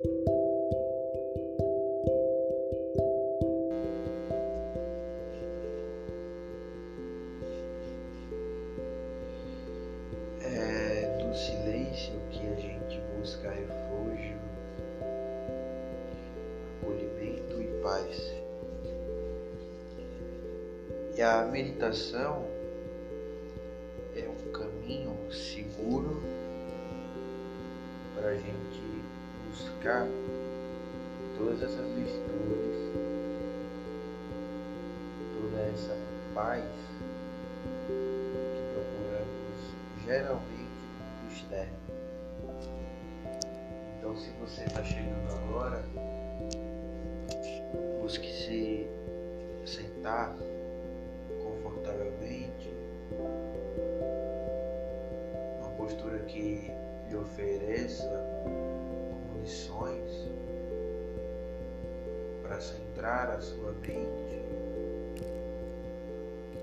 É 0.00 0.06
no 11.20 11.34
silêncio 11.34 12.14
que 12.30 12.46
a 12.46 12.54
gente 12.54 13.00
busca 13.16 13.50
refúgio, 13.50 14.38
acolhimento 16.80 17.60
e 17.60 17.66
paz. 17.82 18.32
E 21.16 21.22
a 21.22 21.42
meditação 21.42 22.46
é 24.14 24.28
um 24.28 24.52
caminho 24.52 25.16
seguro 25.32 26.22
para 28.14 28.28
a 28.28 28.34
gente 28.36 28.97
buscar 29.58 30.06
todas 31.36 31.62
essas 31.62 31.86
virtudes, 31.90 32.92
toda 35.40 35.60
essa 35.62 35.96
paz 36.34 36.64
que 37.86 38.62
procuramos 38.74 40.04
geralmente 40.04 40.68
no 41.24 41.32
externo. 41.32 41.78
Então, 43.98 44.16
se 44.16 44.30
você 44.40 44.64
está 44.64 44.84
chegando 44.84 45.34
agora, 45.34 45.84
busque 48.00 48.28
se 48.28 48.88
sentar 49.66 50.36
confortavelmente, 51.42 52.72
uma 55.60 55.70
postura 55.76 56.20
que 56.20 56.70
lhe 57.08 57.16
ofereça 57.16 58.08
condições 59.48 60.28
para 62.42 62.60
centrar 62.60 63.30
a 63.30 63.40
sua 63.40 63.72
mente, 63.72 64.42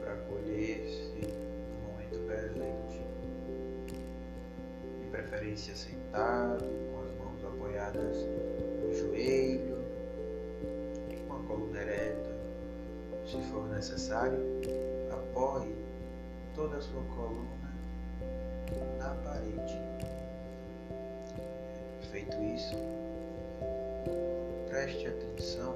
para 0.00 0.14
acolher-se 0.14 1.28
no 1.28 1.92
momento 1.92 2.18
presente, 2.26 3.00
de 5.00 5.06
preferência 5.10 5.76
sentado, 5.76 6.64
com 6.92 7.02
as 7.02 7.12
mãos 7.12 7.44
apoiadas 7.44 8.16
no 8.82 8.92
joelho, 8.92 9.78
com 11.28 11.34
a 11.34 11.42
coluna 11.44 11.82
ereta, 11.82 12.30
se 13.26 13.40
for 13.52 13.68
necessário, 13.68 14.40
apoie 15.12 15.72
toda 16.56 16.78
a 16.78 16.80
sua 16.80 17.02
coluna 17.04 17.72
na 18.98 19.14
parede. 19.22 20.21
Feito 22.12 22.36
isso, 22.44 22.76
preste 24.68 25.06
atenção 25.06 25.74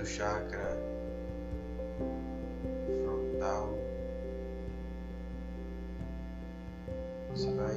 seu 0.00 0.06
chakra 0.06 0.78
frontal. 3.02 3.78
Você 7.30 7.50
vai 7.52 7.76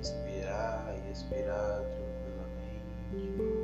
inspirar 0.00 0.94
e 0.96 1.12
expirar 1.12 1.82
tranquilamente, 1.82 3.59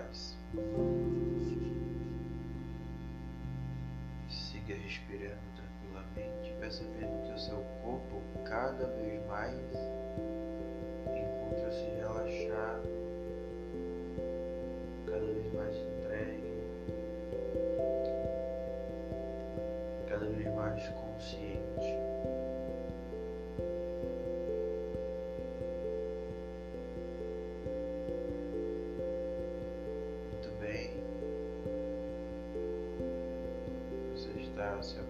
paz. 0.00 0.36
Siga 4.28 4.74
respirando 4.74 5.40
tranquilamente, 5.56 6.54
percebendo 6.58 7.26
que 7.26 7.32
o 7.32 7.38
seu 7.38 7.64
corpo 7.82 8.22
cada 8.44 8.86
vez 8.86 9.24
mais 9.26 9.54
encontra-se 11.06 11.84
relaxado, 11.96 12.88
cada 15.06 15.26
vez 15.26 15.52
mais 15.52 15.76
entregue, 15.76 16.54
cada 20.08 20.26
vez 20.26 20.54
mais 20.54 20.88
consciente. 20.88 22.39
Você 34.60 35.00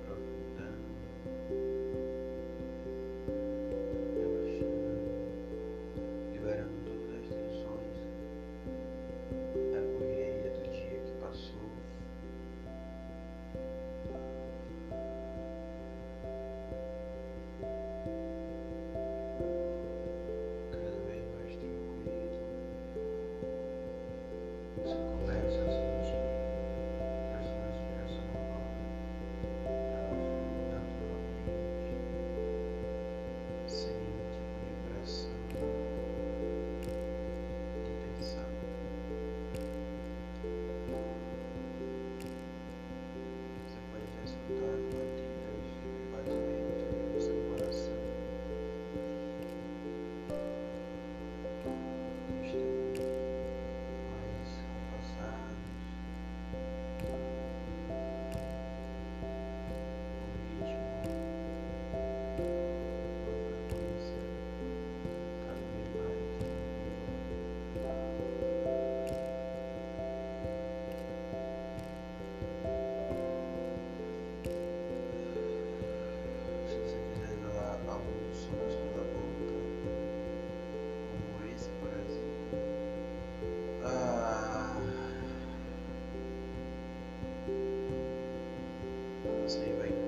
Stay 89.51 89.67
name. 89.83 90.00